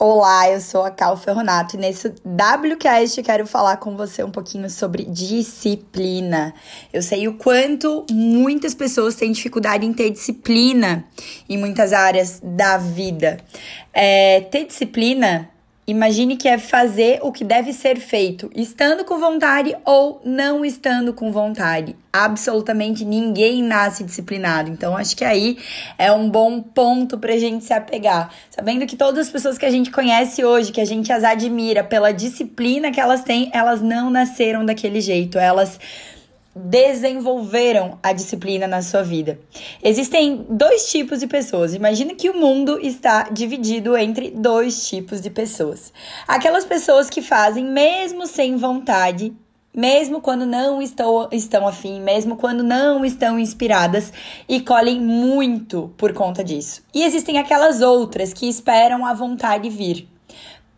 [0.00, 4.70] Olá, eu sou a Cal Ferronato e nesse WCast quero falar com você um pouquinho
[4.70, 6.54] sobre disciplina.
[6.92, 11.04] Eu sei o quanto muitas pessoas têm dificuldade em ter disciplina
[11.48, 13.38] em muitas áreas da vida.
[13.92, 15.50] É, ter disciplina
[15.88, 21.14] Imagine que é fazer o que deve ser feito, estando com vontade ou não estando
[21.14, 21.96] com vontade.
[22.12, 24.70] Absolutamente ninguém nasce disciplinado.
[24.70, 25.56] Então, acho que aí
[25.96, 28.30] é um bom ponto pra gente se apegar.
[28.50, 31.82] Sabendo que todas as pessoas que a gente conhece hoje, que a gente as admira
[31.82, 35.38] pela disciplina que elas têm, elas não nasceram daquele jeito.
[35.38, 35.80] Elas
[36.54, 39.38] desenvolveram a disciplina na sua vida.
[39.82, 41.74] Existem dois tipos de pessoas.
[41.74, 45.92] Imagina que o mundo está dividido entre dois tipos de pessoas.
[46.26, 49.32] Aquelas pessoas que fazem mesmo sem vontade,
[49.74, 54.12] mesmo quando não estão, estão afim, mesmo quando não estão inspiradas
[54.48, 56.82] e colhem muito por conta disso.
[56.92, 60.08] E existem aquelas outras que esperam a vontade vir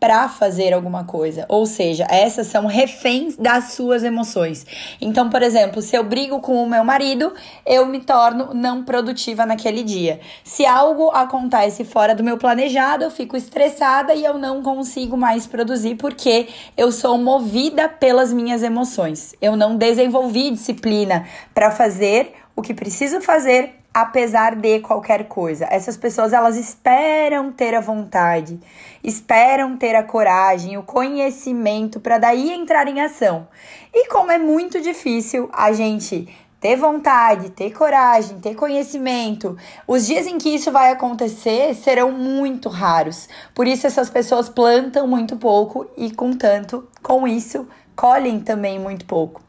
[0.00, 1.44] para fazer alguma coisa.
[1.48, 4.66] Ou seja, essas são reféns das suas emoções.
[5.00, 7.32] Então, por exemplo, se eu brigo com o meu marido,
[7.66, 10.20] eu me torno não produtiva naquele dia.
[10.44, 15.46] Se algo acontece fora do meu planejado, eu fico estressada e eu não consigo mais
[15.46, 19.34] produzir porque eu sou movida pelas minhas emoções.
[19.40, 25.66] Eu não desenvolvi disciplina para fazer o que preciso fazer apesar de qualquer coisa.
[25.70, 28.60] Essas pessoas elas esperam ter a vontade,
[29.02, 33.48] esperam ter a coragem, o conhecimento para daí entrar em ação.
[33.92, 36.28] E como é muito difícil a gente
[36.60, 42.68] ter vontade, ter coragem, ter conhecimento, os dias em que isso vai acontecer serão muito
[42.68, 43.28] raros.
[43.54, 49.06] Por isso essas pessoas plantam muito pouco e com tanto, com isso, colhem também muito
[49.06, 49.47] pouco.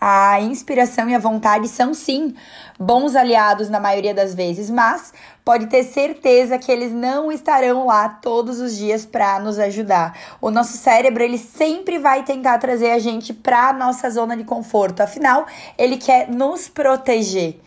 [0.00, 2.34] A inspiração e a vontade são sim
[2.78, 5.12] bons aliados na maioria das vezes, mas
[5.44, 10.18] pode ter certeza que eles não estarão lá todos os dias para nos ajudar.
[10.40, 15.00] O nosso cérebro, ele sempre vai tentar trazer a gente para nossa zona de conforto.
[15.00, 15.46] Afinal,
[15.78, 17.60] ele quer nos proteger.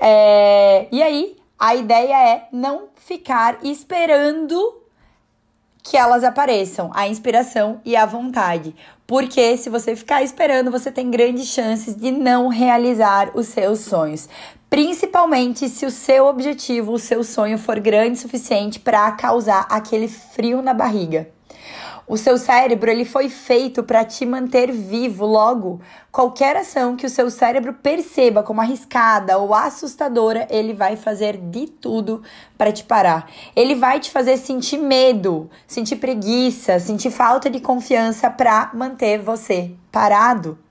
[0.00, 0.86] É...
[0.90, 4.83] E aí, a ideia é não ficar esperando
[5.84, 8.74] que elas apareçam, a inspiração e a vontade.
[9.06, 14.26] Porque se você ficar esperando, você tem grandes chances de não realizar os seus sonhos.
[14.70, 20.08] Principalmente se o seu objetivo, o seu sonho for grande o suficiente para causar aquele
[20.08, 21.33] frio na barriga.
[22.06, 25.24] O seu cérebro ele foi feito para te manter vivo.
[25.24, 25.80] Logo,
[26.12, 31.66] qualquer ação que o seu cérebro perceba como arriscada ou assustadora, ele vai fazer de
[31.66, 32.22] tudo
[32.58, 33.30] para te parar.
[33.56, 39.72] Ele vai te fazer sentir medo, sentir preguiça, sentir falta de confiança para manter você
[39.90, 40.63] parado.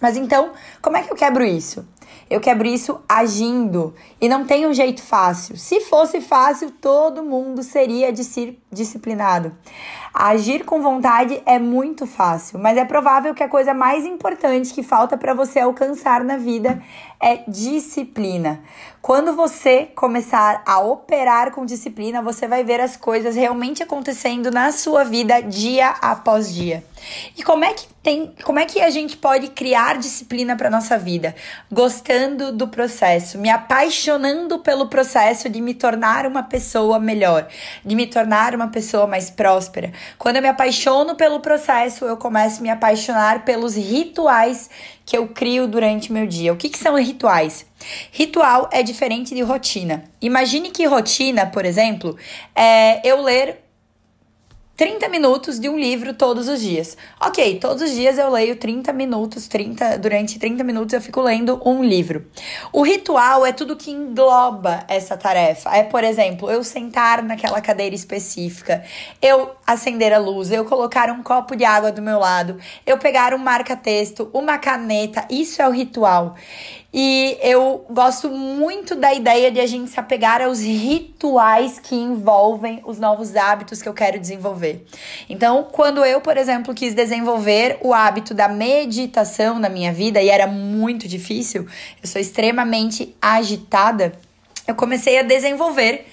[0.00, 1.86] Mas então, como é que eu quebro isso?
[2.30, 3.94] Eu quebro isso agindo.
[4.20, 5.56] E não tem um jeito fácil.
[5.56, 8.12] Se fosse fácil, todo mundo seria
[8.70, 9.54] disciplinado.
[10.12, 14.82] Agir com vontade é muito fácil, mas é provável que a coisa mais importante que
[14.82, 16.82] falta para você alcançar na vida
[17.20, 18.60] é disciplina.
[19.00, 24.70] Quando você começar a operar com disciplina, você vai ver as coisas realmente acontecendo na
[24.70, 26.84] sua vida dia após dia.
[27.36, 30.98] E como é que tem, como é que a gente pode criar disciplina para nossa
[30.98, 31.34] vida?
[31.70, 37.48] Gostando do processo, me apaixonando pelo processo de me tornar uma pessoa melhor,
[37.84, 39.92] de me tornar uma pessoa mais próspera.
[40.18, 44.68] Quando eu me apaixono pelo processo, eu começo a me apaixonar pelos rituais
[45.08, 46.52] que eu crio durante meu dia.
[46.52, 47.66] O que, que são rituais?
[48.12, 50.04] Ritual é diferente de rotina.
[50.20, 52.16] Imagine que rotina, por exemplo,
[52.54, 53.68] é eu ler
[54.78, 56.96] 30 minutos de um livro todos os dias.
[57.20, 61.60] Ok, todos os dias eu leio 30 minutos, 30, durante 30 minutos eu fico lendo
[61.66, 62.24] um livro.
[62.72, 65.68] O ritual é tudo que engloba essa tarefa.
[65.74, 68.84] É, por exemplo, eu sentar naquela cadeira específica,
[69.20, 73.34] eu acender a luz, eu colocar um copo de água do meu lado, eu pegar
[73.34, 76.36] um marca-texto, uma caneta, isso é o ritual.
[76.92, 82.80] E eu gosto muito da ideia de a gente se apegar aos rituais que envolvem
[82.82, 84.86] os novos hábitos que eu quero desenvolver.
[85.28, 90.30] Então, quando eu, por exemplo, quis desenvolver o hábito da meditação na minha vida e
[90.30, 91.66] era muito difícil,
[92.02, 94.12] eu sou extremamente agitada,
[94.66, 96.06] eu comecei a desenvolver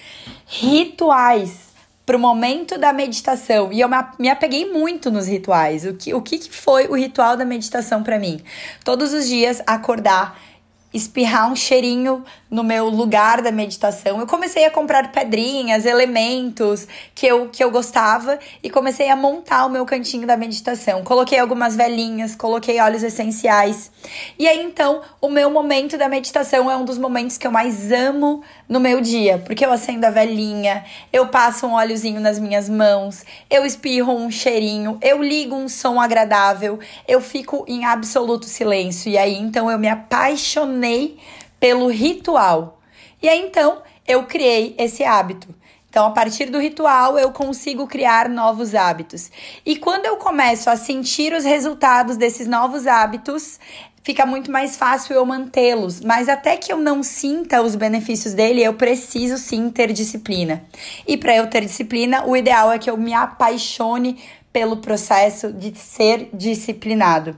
[0.46, 1.66] rituais
[2.04, 3.72] para o momento da meditação.
[3.72, 5.86] E eu me apeguei muito nos rituais.
[5.86, 8.40] O que, o que foi o ritual da meditação para mim?
[8.84, 10.38] Todos os dias acordar
[10.96, 14.20] espirrar um cheirinho no meu lugar da meditação.
[14.20, 19.66] Eu comecei a comprar pedrinhas, elementos que eu, que eu gostava e comecei a montar
[19.66, 21.02] o meu cantinho da meditação.
[21.04, 23.90] Coloquei algumas velhinhas, coloquei óleos essenciais.
[24.38, 27.92] E aí então, o meu momento da meditação é um dos momentos que eu mais
[27.92, 32.68] amo no meu dia, porque eu acendo a velhinha, eu passo um óleozinho nas minhas
[32.68, 39.10] mãos, eu espirro um cheirinho, eu ligo um som agradável, eu fico em absoluto silêncio.
[39.10, 40.85] E aí então eu me apaixonei
[41.58, 42.80] pelo ritual.
[43.22, 45.54] E aí então eu criei esse hábito.
[45.88, 49.30] Então, a partir do ritual, eu consigo criar novos hábitos.
[49.64, 53.58] E quando eu começo a sentir os resultados desses novos hábitos,
[54.02, 56.02] fica muito mais fácil eu mantê-los.
[56.02, 60.62] Mas até que eu não sinta os benefícios dele, eu preciso sim ter disciplina.
[61.08, 64.22] E para eu ter disciplina, o ideal é que eu me apaixone
[64.52, 67.34] pelo processo de ser disciplinado.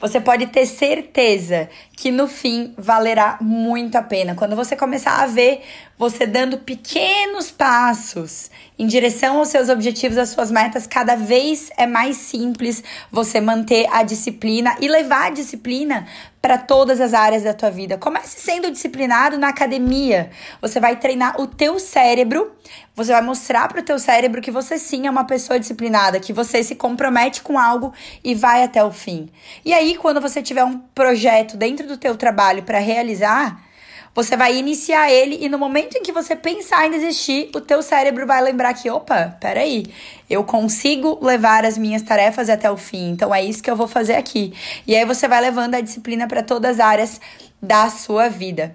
[0.00, 4.34] Você pode ter certeza que no fim valerá muito a pena.
[4.34, 5.62] Quando você começar a ver
[6.00, 11.86] você dando pequenos passos em direção aos seus objetivos, às suas metas, cada vez é
[11.86, 12.82] mais simples
[13.12, 16.06] você manter a disciplina e levar a disciplina
[16.40, 17.98] para todas as áreas da tua vida.
[17.98, 20.30] Comece sendo disciplinado na academia.
[20.62, 22.50] Você vai treinar o teu cérebro,
[22.96, 26.32] você vai mostrar para o teu cérebro que você sim é uma pessoa disciplinada, que
[26.32, 27.92] você se compromete com algo
[28.24, 29.28] e vai até o fim.
[29.70, 33.64] E aí, quando você tiver um projeto dentro do teu trabalho para realizar,
[34.12, 37.80] você vai iniciar ele e no momento em que você pensar em desistir, o teu
[37.80, 39.86] cérebro vai lembrar que, opa, peraí,
[40.28, 43.86] eu consigo levar as minhas tarefas até o fim, então é isso que eu vou
[43.86, 44.52] fazer aqui.
[44.88, 47.20] E aí você vai levando a disciplina para todas as áreas
[47.62, 48.74] da sua vida.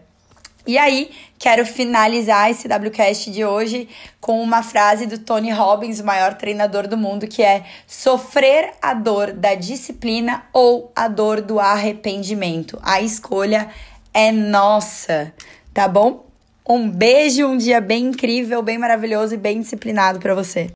[0.67, 3.88] E aí, quero finalizar esse WCast de hoje
[4.19, 8.94] com uma frase do Tony Robbins, o maior treinador do mundo, que é: sofrer a
[8.95, 12.79] dor da disciplina ou a dor do arrependimento.
[12.81, 13.69] A escolha
[14.12, 15.31] é nossa,
[15.71, 16.25] tá bom?
[16.67, 20.71] Um beijo, um dia bem incrível, bem maravilhoso e bem disciplinado para você.